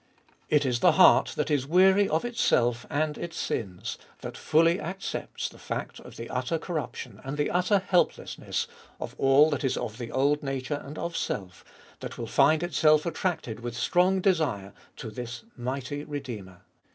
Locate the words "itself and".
2.25-3.19